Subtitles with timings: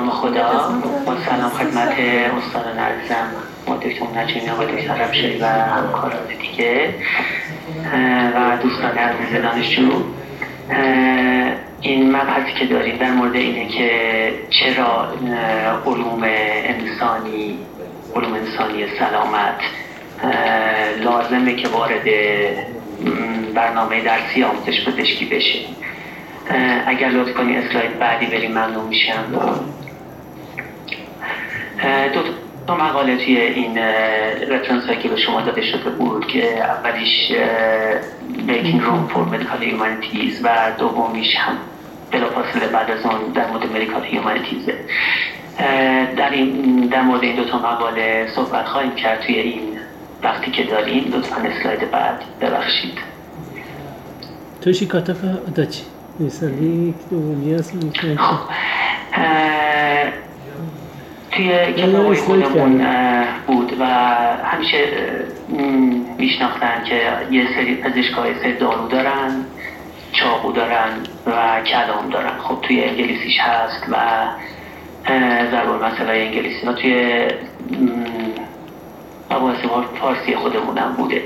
[0.00, 0.80] نام خدا.
[1.06, 1.92] با سلام خدمت
[2.38, 3.26] استادان عزیزم
[3.66, 6.94] ما دکتر نجمی آقای دکتر رمشری و همکاران دیگه.
[8.34, 10.02] و دوستان عزیز دانشجو.
[11.80, 13.90] این مبحثی که داریم در مورد اینه که
[14.50, 15.08] چرا
[15.86, 17.58] علوم انسانی
[18.16, 19.60] علوم انسانی سلامت
[21.04, 22.04] لازمه که وارد
[23.54, 25.58] برنامه درسی آموزش پزشکی بشه
[26.86, 29.24] اگر لطف کنی اسلاید بعدی بریم ممنون میشم.
[32.14, 32.20] دو
[32.66, 33.78] تا مقاله توی این
[34.48, 37.32] رفرنس هایی که به شما داده شده بود که اولیش
[38.46, 41.56] Making Room for Medical Humanities و دومیش هم
[42.10, 44.72] بلافاصله بعد از اون در مورد Medical Humanities.
[46.16, 49.62] در, این در مورد این دو تا مقاله صحبت خواهیم کرد توی این
[50.22, 51.12] وقتی که داریم.
[51.12, 52.98] لطفا اسلاید بعد ببخشید.
[54.60, 55.82] توشی کاتاکا داچی.
[56.20, 57.74] مثالی دومی هست.
[61.40, 62.86] توی کتابای خودمون
[63.46, 63.76] بود.
[63.80, 63.84] و
[64.44, 64.78] همیشه
[66.18, 69.44] میشناختن که یه سری پزشکای سری دارو دارن
[70.12, 70.90] چاقو دارن
[71.26, 72.38] و کلام دارن.
[72.38, 73.96] خب توی انگلیسیش هست و
[75.50, 76.66] ضرور مسئله انگلیسی.
[76.66, 77.24] و توی
[79.30, 79.58] مباحث
[80.00, 81.22] فارسی خودمونم بوده.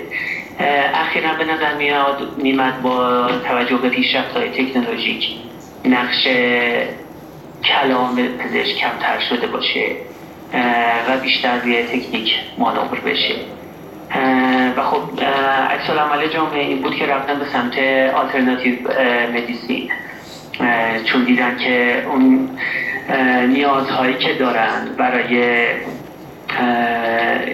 [0.95, 5.25] اخیرا به نظر میاد میمد با توجه به پیشرفت های تکنولوژیک
[5.85, 6.29] نقش
[7.65, 9.87] کلام پزشک کمتر شده باشه
[11.09, 13.35] و بیشتر روی تکنیک مانور بشه.
[14.77, 15.21] و خب
[15.71, 17.79] عکس عمل جامعه این بود که رفتن به سمت
[18.15, 18.75] آلترناتیو
[19.35, 19.91] مدیسین
[21.05, 22.49] چون دیدن که اون
[23.49, 25.67] نیازهایی که دارن برای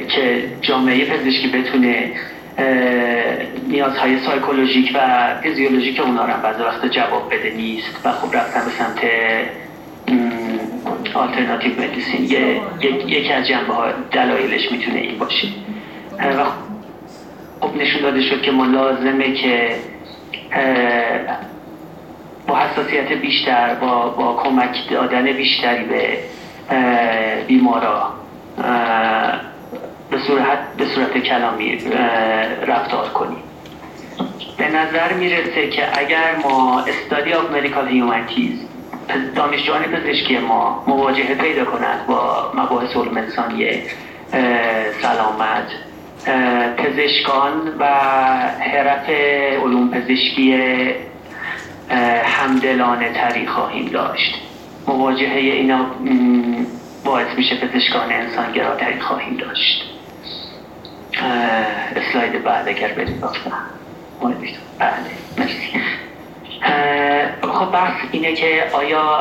[0.08, 2.12] که جامعه پزشکی بتونه
[3.68, 5.00] نیازهای سایکولوژیک و
[5.42, 8.00] فیزیولوژیک اونا رو بعضی وقت جواب بده نیست.
[8.04, 9.00] و خب رفتن به سمت
[11.14, 12.24] آلترناتیو مدیسین
[13.06, 15.48] یکی از جنبه ها دلایلش می‌تونه این باشه.
[16.18, 16.44] و
[17.60, 19.76] خب نشون داده شد که ما لازمه که
[22.46, 26.18] با حساسیت بیشتر با, با کمک دادن بیشتری به
[27.46, 28.12] بیمارا
[30.10, 31.78] به صورت, به صورت کلامی
[32.66, 33.42] رفتار کنیم.
[34.56, 38.69] به نظر می‌رسه که اگر ما study of medical humanities
[39.34, 43.82] دانشجویان پزشکی ما مواجهه پیدا کنند با مباحث علوم انسانی
[45.02, 45.66] سلامت
[46.76, 47.84] پزشکان و
[48.60, 49.10] حرف
[49.62, 50.58] علوم پزشکی
[52.24, 54.34] همدلانه تری خواهیم داشت.
[54.86, 55.86] مواجهه اینا
[57.04, 59.84] باعث میشه پزشکان انسانگراتری خواهیم داشت.
[61.96, 63.52] اسلاید بعد اگر لطفا
[64.78, 64.96] بله
[65.38, 65.80] مرسی.
[67.60, 69.20] خب بحث اینه که آیا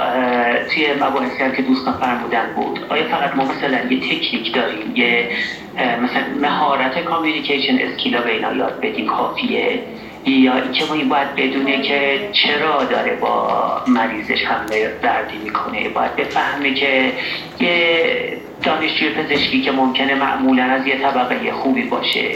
[0.74, 5.30] توی مباحثی هم که دوستان فرمودن بود آیا فقط ما مثلا یه تکنیک داریم یه
[5.78, 9.80] مثلا مهارت کامیونیکیشن اسکیلا به اینا یاد بدیم کافیه؟
[10.26, 16.74] یا اینکه ما باید بدونه که چرا داره با مریضش حمله دردی می‌کنه؟ باید بفهمه
[16.74, 17.12] که
[17.60, 22.30] یه دانشجوی پزشکی که ممکنه معمولا از یه طبقه خوبی باشه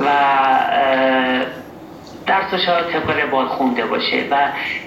[0.00, 0.08] و
[2.32, 4.36] درسش ها طبق روال خونده باشه و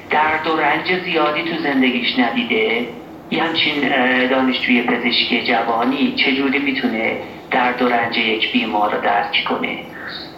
[0.09, 2.87] درد و رنج زیادی تو زندگیش ندیده.
[3.31, 3.89] یه همچین
[4.27, 7.17] دانشجوی پزشکی جوانی چجوری می‌تونه
[7.51, 9.77] درد و رنج یک بیمار رو درک کنه؟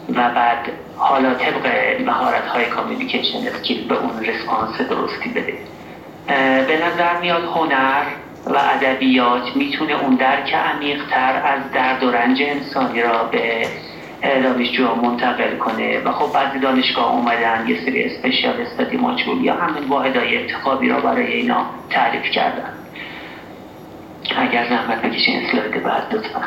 [0.10, 1.68] و بعد حالا طبق
[2.06, 5.54] مهارت های کامیونیکیشن اسکیل به اون رسپانس درستی بده.
[6.68, 8.04] به نظر میاد هنر
[8.46, 13.68] و ادبیات می‌تونه اون درک عمیقتر از درد و رنج انسانی را به
[14.22, 16.00] دانشجو منتقل کنه.
[16.00, 21.00] و خب بعضی دانشگاه اومدن یه سری اسپشیال استادی ماچول یا همین واحدهای انتخابی را
[21.00, 22.74] برای اینا تعریف کردن.
[24.38, 26.42] اگر زحمت بکشین اسلاید بعد لطفا.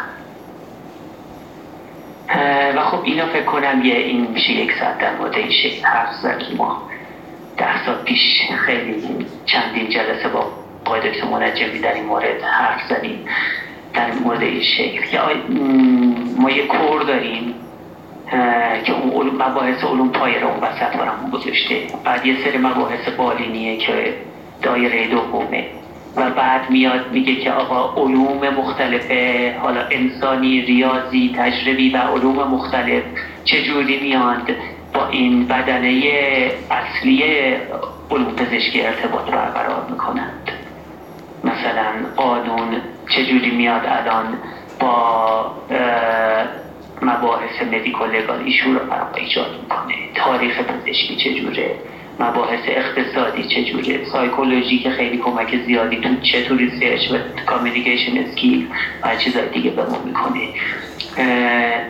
[2.77, 6.15] و خب اینا فکر کنم یه این میشه یک ساعت در مورد این شکل حرف
[6.23, 6.43] زد.
[6.57, 6.83] ما
[7.57, 10.53] ده سال پیش خیلی چندین جلسه با
[10.85, 13.27] آقای دکتر منجمی در این مورد حرف زدیم
[13.95, 15.19] در مورد این شکل.
[16.39, 17.55] ما یه کور داریم.
[18.85, 21.77] که اون علوم مباحث علوم پای رو اون وسط برامون گذاشته.
[22.05, 24.15] بعد یه سری مباحث بالینیه که
[24.63, 25.67] دایره دومه.
[26.17, 29.11] و بعد میاد میگه که آقا علوم مختلف
[29.63, 33.03] حالا انسانی ریاضی تجربی و علوم مختلف
[33.45, 34.51] چجوری میاد
[34.95, 36.03] با این بدنه
[36.71, 37.25] اصلی
[38.11, 40.51] علوم پزشکی ارتباط برقرار می‌کنند.
[41.45, 42.77] مثلا قانون
[43.09, 44.39] چجوری میاد الان
[44.81, 45.55] با
[47.03, 49.95] مباحث medical legal issue رو برام ایجاد می‌کنه.
[50.15, 51.75] تاریخ پزشکی چجوره؟
[52.19, 57.15] مباحث اقتصادی چجوره؟ سایکولوژی که خیلی کمک زیادی تو چطور research و
[57.47, 58.69] communication skill
[59.05, 60.49] و چیزای دیگه به ما می‌کنه.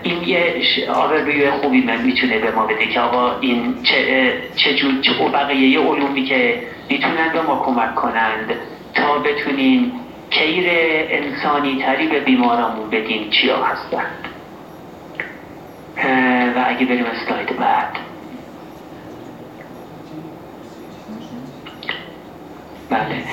[0.03, 5.01] این یه آوربیو خوبی من می‌تونه به ما بده که آقا این چه, چه جور
[5.01, 8.55] چه بقیه علومی که می‌تونن به ما کمک کنند
[8.95, 9.93] تا بتونیم
[10.31, 10.65] کیر
[11.11, 14.40] انسانی تری به بیمارامون بدیم چیا هستند.
[16.57, 17.97] و اگه بریم اسلاید بعد
[22.91, 23.25] بله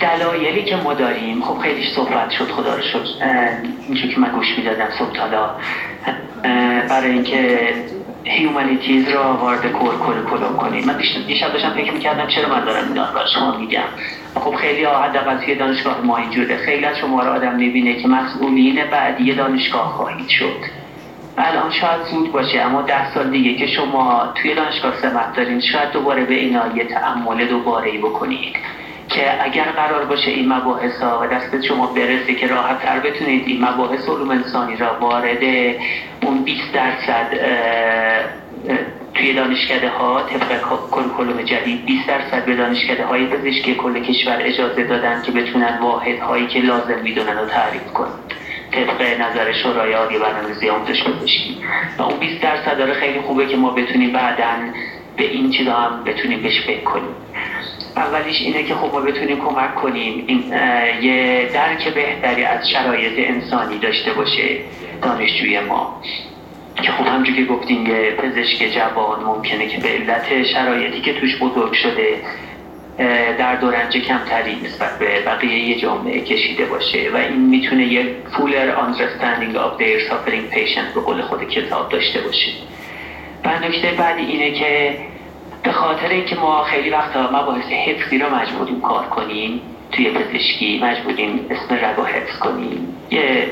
[0.00, 3.06] دلایلی که ما داریم خب خیلی صحبت شد خدا رو شد
[3.88, 5.12] اینجور که من گوش می‌دادم صبح
[6.88, 7.74] برای اینکه
[8.28, 10.96] هیومانیتیز را وارد کلم کنیم من
[11.26, 13.88] دیشب داشتم فکر می‌کردم چرا من دارم اینا رو شما میگم.
[14.34, 16.56] خب خیلی ها حداقل توی دانشگاه ما اینجوره.
[16.56, 20.78] خیلی از شما رو آدم می‌بینه که مسئولین بعدی دانشگاه خواهید شد.
[21.38, 25.90] الان شاید زود باشه اما ده سال دیگه که شما توی دانشگاه سمت دارین شاید
[25.90, 28.56] دوباره به اینا یه تعمل دوباره ای بکنید.
[29.18, 33.46] که اگر قرار باشه این مباحث ها و دست شما برسه که راحت تر بتونید
[33.46, 35.42] این مباحث علوم انسانی را وارد
[36.22, 37.26] اون 20 درصد
[39.14, 40.60] توی دانشکده ها طبق
[40.90, 46.18] کلکلوم جدید 20 درصد به دانشکده های پزشکی کل کشور اجازه دادن که بتونن واحد
[46.18, 48.34] هایی که لازم می‌دونن رو تعریف کنند
[48.72, 51.56] طبق نظر شورای عالی برنامه‌ریزی آموزش پزشکی.
[51.98, 54.44] و اون 20 درصد داره خیلی خوبه که ما بتونیم بعدا
[55.16, 57.14] به این چیزا هم بتونیم بهش فکر کنیم.
[57.98, 60.24] اولیش اینه که خب ما بتونیم کمک کنیم.
[60.26, 60.44] این
[61.02, 64.58] یه درک بهتری از شرایط انسانی داشته باشه
[65.02, 66.00] دانشجوی ما.
[66.82, 71.38] که خب همجور که گفتیم یه پزشک جوان ممکنه که به علت شرایطی که توش
[71.38, 72.08] بزرگ شده
[73.38, 78.06] در دورنج کمتری نسبت به بقیه جامعه کشیده باشه و این می‌تونه یه
[78.36, 82.50] فولر understanding of their suffering patient به قول خود کتاب داشته باشه.
[83.44, 84.96] و نکته بعدی اینه که
[85.62, 89.60] به خاطر اینکه ما خیلی وقتا مباحث حفظی رو مجبوریم کار کنیم
[89.92, 93.48] توی پزشکی مجبوریم اسم رگا حفظ کنیم یه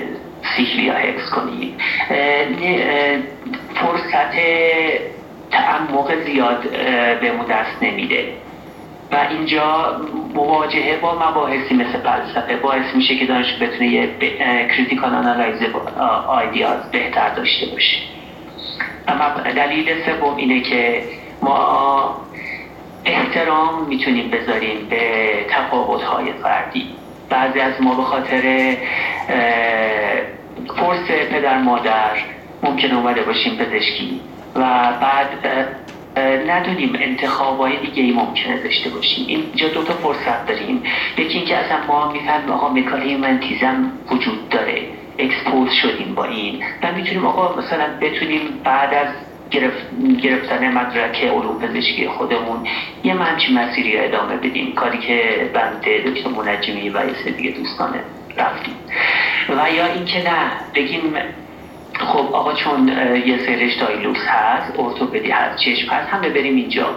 [0.57, 1.79] cycle هایی حفظ کنیم.
[3.75, 4.33] فرصت
[5.51, 6.63] تعمق زیاد
[7.21, 8.33] به دست نمیده.
[9.13, 9.97] و اینجا
[10.35, 14.09] مواجهه با مباحثی مثل فلسفه باعث میشه که دانش بتونه یه
[14.77, 15.63] critical analyze
[16.29, 17.97] آیدیاز بهتر داشته باشه.
[19.09, 21.03] اما دلیل سوم اینه که
[21.47, 22.27] ما
[23.05, 26.87] احترام می‌تونیم بذاریم به تفاوت‌های فردی.
[27.31, 28.77] بعضی از ما به خاطر
[30.77, 32.17] فرس پدر مادر
[32.63, 34.21] ممکن اومده باشیم پزشکی
[34.55, 34.61] و
[35.01, 35.29] بعد
[36.47, 39.27] ندونیم انتخابای دیگه ای ممکنه داشته باشیم.
[39.29, 40.83] اینجا دو تا فرصت داریم.
[41.19, 42.69] یکی اینکه اصلا ما می‌فهمیم آقا
[43.21, 44.83] منتیزم وجود داره.
[45.19, 46.65] اکسپوز شدیم با این.
[46.83, 49.09] و می‌تونیم آقا مثلا بتونیم بعد از
[50.23, 52.67] گرفتن مدرک علوم پزشکی خودمون.
[53.05, 54.75] یه منچی مسیری ادامه بدیم.
[54.75, 58.01] کاری که بنده دکتر منجمی و یه دیگه دوستانه
[58.37, 58.75] رفتیم.
[59.49, 61.03] و یا اینکه نه بگیم
[62.01, 62.89] خب آقا چون
[63.27, 66.97] یه سرش دایلوس هست ارتوپدی هست چشم هست همه بریم اینجا.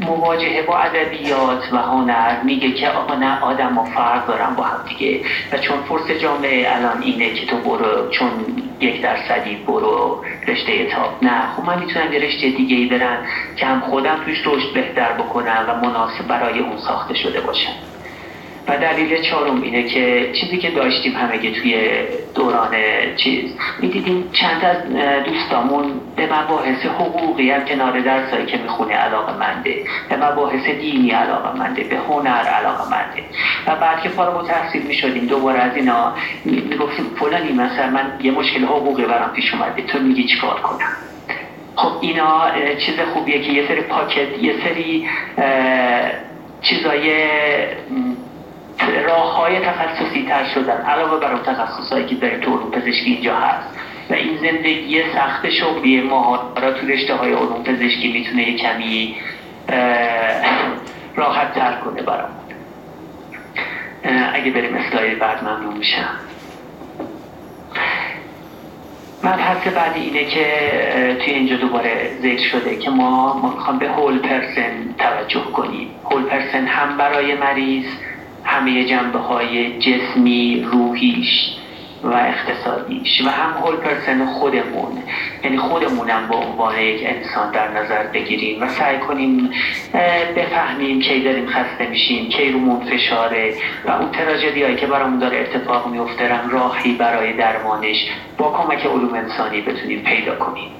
[0.00, 4.84] مواجهه با ادبیات و هنر میگه که آقا نه آدم ما فرق دارن با هم
[4.88, 5.20] دیگه.
[5.52, 11.24] و چون فرص جامعه الان اینه که تو برو چون یک درصدی برو رشته تاپ.
[11.24, 13.22] نه خب من می‌تونم یه رشته دیگه ای برم
[13.56, 17.87] که هم خودم توش رشد بهتر بکنم و مناسب برای اون ساخته شده باشم.
[18.68, 21.90] و دلیل چهارم اینه که چیزی که داشتیم همه توی
[22.34, 22.70] دوران
[23.16, 24.76] چیز می‌دیدیم چند از
[25.24, 29.74] دوستامون به مباحث حقوقی هم کنار درسایی که می‌خونه علاقه منده
[30.08, 33.22] به مباحث دینی علاقه منده به هنر علاقه منده
[33.66, 36.14] و بعد که فارغ تحصیل می‌شدیم دوباره از اینا
[36.44, 40.88] می‌گفتیم فلانی مثلا من یه مشکل حقوقی برام پیش اومده تو میگی چیکار کنم؟
[41.76, 42.50] خب اینا
[42.86, 45.06] چیز خوبیه که یه سری پاکت یه سری
[46.62, 47.12] چیزای
[49.06, 50.80] راه های تخصصی تر شدن.
[50.82, 53.78] علاوه بر اون تخصص که در تو علوم پزشکی اینجا هست
[54.10, 56.08] و این زندگی سخت شغلی
[56.56, 59.16] را تو رشته های علوم پزشکی می‌تونه یه کمی
[61.16, 62.36] راحت تر کنه برامون.
[64.32, 66.08] اگه بریم اسلاید بعد ممنون میشم.
[69.24, 70.46] مبحث بعدی اینه که
[71.24, 75.90] توی اینجا دوباره ذکر شده که ما ما به هول پرسن توجه کنیم.
[76.04, 77.86] هول پرسن هم برای مریض
[78.48, 81.54] همه جنبه های جسمی روحیش
[82.02, 85.02] و اقتصادیش و هم هول پرسن خودمون.
[85.44, 89.50] یعنی خودمونم به عنوان یک انسان در نظر بگیریم و سعی کنیم
[90.36, 95.38] بفهمیم کی داریم خسته میشیم کی رومون فشاره و اون تراژدی هایی که برامون داره
[95.38, 98.06] اتفاق میفته راهی برای درمانش
[98.38, 100.70] با کمک علوم انسانی بتونیم پیدا کنیم.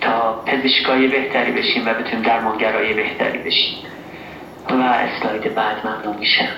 [0.00, 3.74] تا پزشکای بهتری بشیم و بتونیم درمانگرای بهتری بشیم.
[4.70, 6.48] و اسلاید بعد ممنون میشم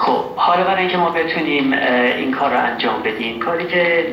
[0.00, 1.72] خب حالا برای اینکه ما بتونیم
[2.16, 4.06] این کار رو انجام بدیم کاری که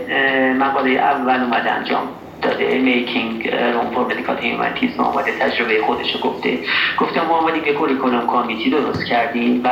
[0.60, 2.08] مقاله اول اومده انجام
[2.42, 6.60] داده Making Room for Medical Humanities آمده تجربه خودش رو گفته.
[6.98, 9.68] گفته ما آمدیم که curriculum committee درست کردیم و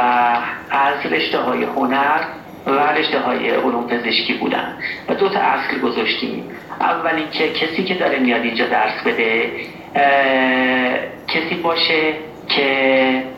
[0.72, 2.22] از رشته های هنر
[2.66, 4.78] و رشته های علوم پزشکی بودن
[5.10, 6.44] و دو تا اصل گذاشتیم.
[6.80, 9.52] اول اینکه کسی که داره میاد اینجا درس بده
[11.28, 12.14] کسی باشه
[12.48, 13.36] که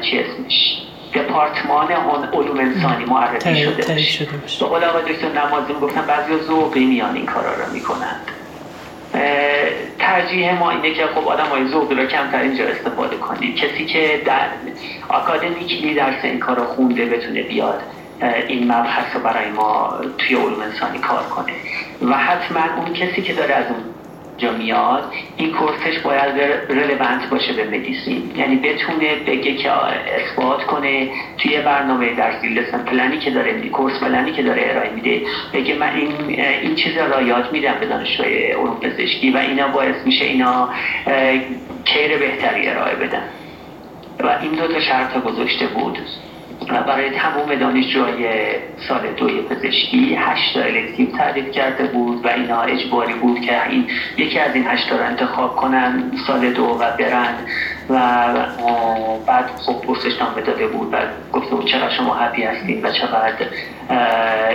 [0.00, 0.82] چی اسمش؟
[1.14, 1.88] دپارتمان
[2.32, 4.64] علوم انسانی معرفی شده باشه.
[4.64, 8.20] به قول آقای دکتر نمازی می‌گفتن بعضی ذوقی میان این کارا رو می‌کنند.
[9.98, 13.54] ترجیح ما اینه که خب آدم های ذوقی رو کمتر اینجا استفاده کنیم.
[13.54, 14.48] کسی که در
[15.10, 17.82] اکادمیکلی درس این کار رو خونده بتونه بیاد
[18.48, 21.52] این مبحث رو برای ما توی علوم انسانی کار کنه.
[22.10, 23.80] و حتما اون کسی که داره از اون
[24.40, 26.34] جا میاد این کورسش باید
[26.68, 28.30] relevant باشه به medicine.
[28.36, 34.00] یعنی بتونه بگه که اثبات کنه توی برنامه درسی lesson plan ی که داره course
[34.00, 37.86] plan ی که داره ارائه میده بگه من این این چیز را یاد میدم به
[37.86, 40.68] دانشجوی علوم پزشکی و اینا باعث میشه اینا
[41.84, 43.22] care بهتری ارائه بدن.
[44.20, 45.98] و این دو تا شرط گذاشته بود.
[46.72, 48.28] و برای تمام دانشجوهای
[48.88, 53.86] سال دوی پزشکی هشتا elective تعریف کرده بود و اینا اجباری بود که این
[54.16, 57.34] یکی از این هشتا رو انتخاب کنن سال دو و برن
[57.90, 57.98] و
[59.26, 60.96] بعد خب پرسش نامه داده بود و
[61.32, 63.46] گفته بود چرا شما حبی هستین و چقدر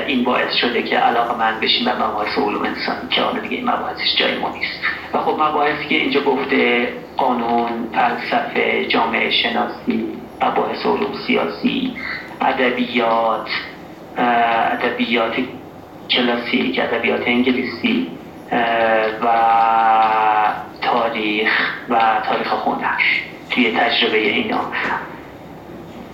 [0.08, 3.70] این باعث شده که علاقه من بشیم به مباحث علوم انسان که حالا دیگه این
[3.70, 4.80] مباحثش جای ما نیست.
[5.14, 11.94] و خب مباحثی که اینجا گفته قانون فلسفه جامعه شناسی مباحث علوم سیاسی
[12.42, 13.50] ادبیات
[14.18, 15.34] ادبیات
[16.10, 18.08] کلاسیک ادبیات انگلیسی
[19.22, 19.28] و
[20.82, 21.50] تاریخ
[21.90, 23.02] و تاریخ هنر
[23.50, 24.62] توی تجربه اینا.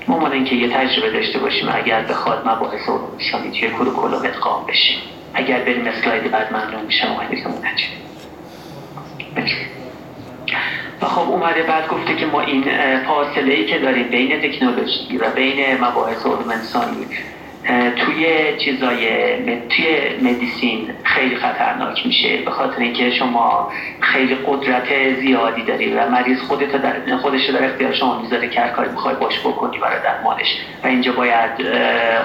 [0.08, 4.94] مامان اینکه یه تجربه داشته باشیم اگر بخواد مباحث علوم شامی توی کلوم ادغام بشه.
[5.34, 7.08] اگر بریم اسلاید بعد ممنون میشم.
[7.08, 7.52] آقای دکتر
[11.02, 12.64] و خب اومده بعد گفته که ما این
[13.08, 17.08] فاصله ای که داریم بین تکنولوژی و بین مباحث علوم انسانی
[17.96, 18.28] توی
[18.58, 19.08] چیزای
[19.70, 19.86] توی
[20.22, 26.72] medicine خیلی خطرناک میشه به خاطر اینکه شما خیلی قدرت زیادی داری و مریض خودت
[26.72, 30.88] در خودش در اختیار شما می‌ذاره که هر کاری بخوای باش بکنی برای درمانش و
[30.88, 31.52] اینجا باید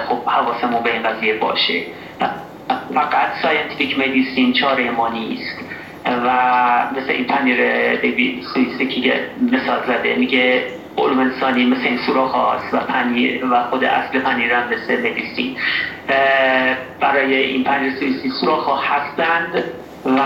[0.09, 1.81] خب حواسمون به این قضیه باشه.
[2.93, 5.66] فقط scientific medicine چاره ما نیست.
[6.07, 6.29] و
[6.91, 7.57] مثل این پنیر
[7.95, 9.21] دیوید سویسی که
[9.51, 10.63] مثال زده میگه
[10.97, 12.35] علوم انسانی مثل این سوراخ
[12.73, 15.57] و پنیر و خود اصل پنیر هم مثل مدیسین
[16.99, 19.63] برای این پنیر سویسی سوراخ هستند
[20.05, 20.19] و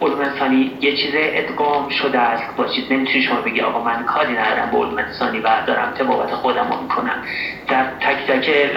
[0.00, 2.56] علوم انسانی یه چیز ادغام شده است.
[2.56, 6.34] با چیز نمی‌تونی شما بگی آقا من کاری ندارم به علوم انسانی و دارم تبابت
[6.34, 7.22] خودم رو می‌کنم.
[7.68, 8.70] در تک تک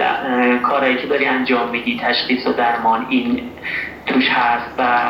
[0.62, 3.42] کارهایی که داری انجام میدی تشخیص و درمان این
[4.06, 5.08] توش هست و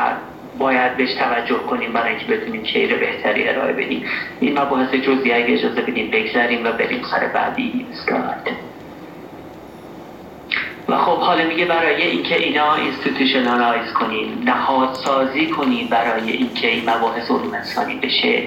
[0.59, 4.05] باید بهش توجه کنیم برای اینکه بتونیم کیر بهتری ارائه بدیم.
[4.41, 7.87] این مباحث جزئی اگه اجازه بدیم بگذاریم و بریم سر بعدی.
[7.93, 8.67] اسلاید
[10.89, 16.91] و خب حالا میگه برای اینکه اینا institutionalize کنیم نهاد سازی کنیم برای اینکه این
[16.91, 18.43] مباحث علوم انسانی بشه.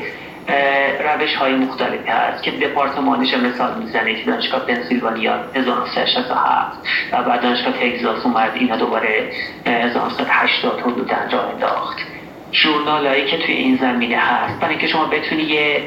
[1.00, 6.78] روش های مختلفی هست که دپارتمانش مثال می‌زنه که دانشگاه پنسیلوانیا 1967
[7.12, 9.32] و بعد دانشگاه تگزاس اومد اینا دوباره
[9.66, 11.98] 1980 حدودا را انداخت.
[12.52, 15.84] جورنال هایی که توی این زمینه هست برای اینکه شما بتونی یه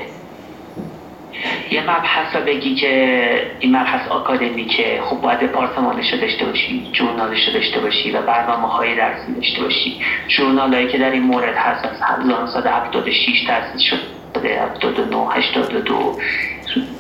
[1.71, 7.49] یه مبحث رو بگی که این مبحث آکادمیکه خب باید دپارتمانش رو داشته باشی جورنالش
[7.49, 10.01] رو داشته باشی و برنامه های درسی داشته باشی.
[10.29, 16.19] جورنال که در این مورد هست از 1976 تاسیس شد 79 82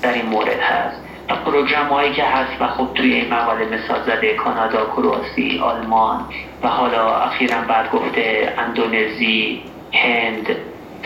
[0.03, 0.97] در این مورد هست.
[1.31, 6.25] و پروگرام هایی که هست و خب توی این مقاله مثال زده کانادا، کرواسی، آلمان
[6.63, 9.63] و حالا اخیرا بعد گفته اندونزی،
[9.93, 10.57] هند،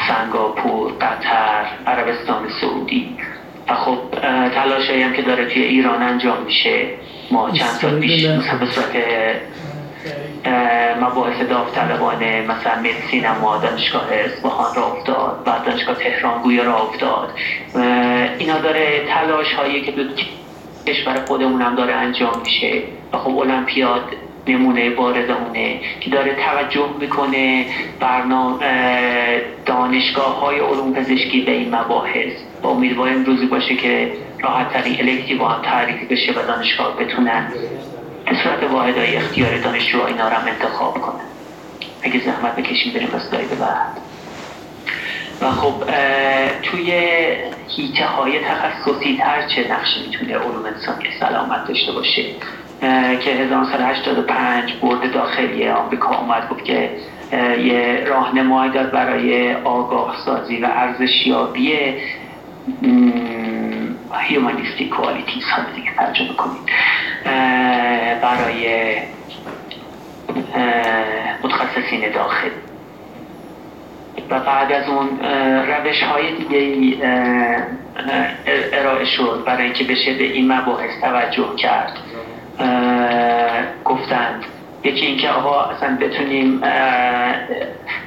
[0.09, 3.17] سنگاپور، قطر، عربستان سعودی.
[3.69, 3.99] و خب
[4.55, 6.87] تلاش هم که داره توی ایران انجام میشه.
[7.31, 8.97] ما چند سال پیش مثلا به صورت
[11.07, 17.31] مباحث داوطلبانه مثلا سینما دانشگاه اصفهان را افتاد و دانشگاه تهران گویا را افتاد.
[18.39, 19.93] اینا داره تلاش هایی که
[20.87, 22.83] کشور خودمون هم داره انجام میشه.
[23.13, 24.03] و خب المپیاد
[24.49, 27.67] نمونه باردمونه که داره توجه می‌کنه
[28.01, 32.33] برنامه دانشگاه های علوم پزشکی به این مباحث.
[32.63, 37.53] با امیدواریم روزی باشه که راحت ترین الکتیو هم تعریف بشه و دانشگاه بتونن
[38.27, 41.23] به صورت واحد های اختیار دانشجو اینا رو انتخاب کنه.
[42.03, 44.01] اگه زحمت بکشیم بریم اسلاید بعد.
[45.43, 45.85] و خب
[46.63, 46.93] توی
[47.77, 52.25] هیته های تخصصی تر چه نقشی می‌تونه علوم انسانی سلامت داشته باشه.
[53.25, 56.91] که 1985 بورد داخلی آمریکا اومد گفت که
[57.59, 61.73] یه راهنمایی داد برای آگاه سازی و ارزشیابی
[64.13, 66.63] هیومانیستی کوالیتیز ها دیگه ترجمه کنید.
[68.23, 68.97] برای
[71.43, 72.51] متخصصین داخل.
[74.31, 75.09] و بعد از اون
[75.67, 76.97] روش های دیگه
[78.73, 81.99] ارائه شد برای اینکه بشه به این مباحث توجه کرد.
[83.85, 84.45] گفتند
[84.87, 86.61] یکی اینکه آقا اصلا بتونیم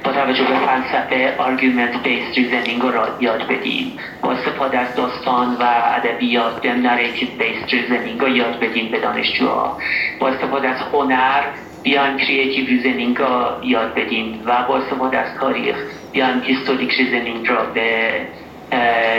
[0.04, 3.98] با توجه به فلسفه argument based reasoning رو یاد بدیم.
[4.22, 5.64] با استفاده از داستان و
[5.96, 9.78] ادبیات narrative based reasoning رو یاد بدیم به دانشجوها.
[10.20, 11.42] با استفاده از هنر
[11.82, 15.76] بیان creative reasoning را یاد بدیم و با استفاده از تاریخ
[16.12, 18.12] بیان historic reasoning را به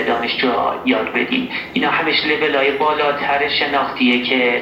[0.07, 1.49] دانشجوها یاد بدیم.
[1.73, 4.61] اینا همش لیول های بالاتر شناختیه که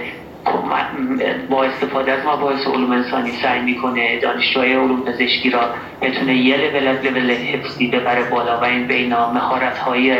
[1.49, 5.61] با استفاده از مباحث علوم انسانی سعی می‌کنه دانشجوهای علوم پزشکی را
[6.01, 10.15] بتونه یه لول از لول حفظی ببره بالا و این به اینا مهارت های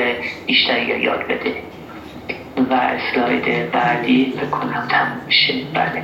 [0.48, 1.56] بیشتری یاد بده.
[2.70, 6.04] و اسلاید بعدی بکنم تموم میشه بله.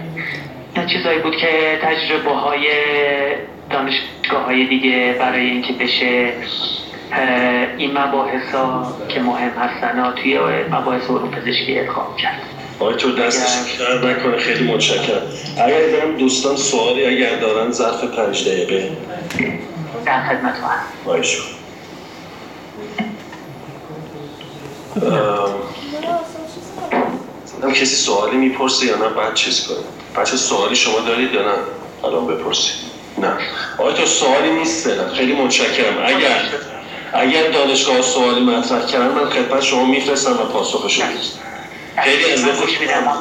[0.87, 2.67] چیزایی بود که تجربه های
[3.69, 6.33] دانشگاه های دیگه برای اینکه بشه
[7.77, 10.37] این مباحث ها که مهم هستن ها توی
[10.71, 12.54] مباحث علوم پزشکی ادغام کرد.
[12.79, 15.21] آقای تو دستش کرد نکنه خیلی متشکرم.
[15.57, 18.97] اگر دارم دوستان سوالی اگر دارن ظرف پنج دقیقه.
[20.05, 20.53] در خدمت
[27.63, 29.77] هم کسی سوالی می‌پرسه یا نه بعد چیز کنه
[30.15, 31.57] بچه سوالی شما دارید یا نه؟
[32.03, 32.75] الان بپرسید.
[33.17, 33.31] نه.
[33.77, 35.09] آقای تو سوالی نیست فعلا.
[35.09, 35.97] خیلی متشکرم.
[36.05, 36.41] اگر
[37.13, 41.05] اگر دانشگاه سوالی مطرح کردن من خدمت شما میفرستم و پاسخش رو
[42.03, 43.13] خیلی از خوش میدم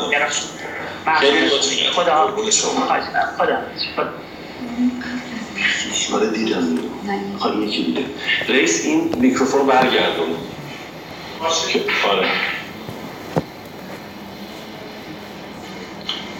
[1.20, 1.48] خیلی
[1.90, 2.34] خدا
[3.36, 3.58] خدا
[6.12, 6.78] آره دیدم
[7.38, 8.04] خواهی یکی دیده
[8.48, 10.36] رئیس این میکروفون برگردون.
[12.10, 12.28] آره.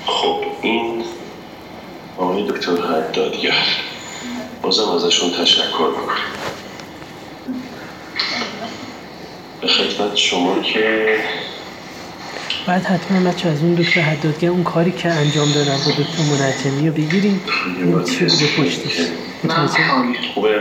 [0.07, 1.05] خب این
[2.19, 3.55] آقای دکتر حدادگر
[4.63, 6.17] بازم ازشون تشکر می‌کنم.
[9.61, 11.19] به خدمت شما که
[12.67, 16.89] بعد حتما بچه از اون دکتر حدادگر اون کاری که انجام دادن با دکتر منجمی
[16.89, 17.41] رو بگیریم.
[17.83, 19.11] این چی بوده پشتش؟